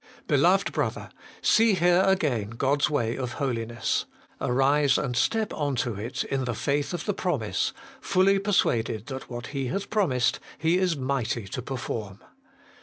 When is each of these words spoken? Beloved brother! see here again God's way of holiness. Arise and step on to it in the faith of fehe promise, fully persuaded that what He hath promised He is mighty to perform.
Beloved 0.25 0.71
brother! 0.71 1.11
see 1.43 1.75
here 1.75 2.01
again 2.07 2.49
God's 2.49 2.89
way 2.89 3.15
of 3.15 3.33
holiness. 3.33 4.05
Arise 4.41 4.97
and 4.97 5.15
step 5.15 5.53
on 5.53 5.75
to 5.75 5.93
it 5.93 6.23
in 6.23 6.45
the 6.45 6.55
faith 6.55 6.91
of 6.91 7.03
fehe 7.03 7.15
promise, 7.15 7.71
fully 7.99 8.39
persuaded 8.39 9.05
that 9.05 9.29
what 9.29 9.47
He 9.53 9.67
hath 9.67 9.91
promised 9.91 10.39
He 10.57 10.79
is 10.79 10.97
mighty 10.97 11.47
to 11.49 11.61
perform. 11.61 12.21